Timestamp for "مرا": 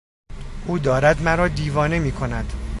1.21-1.47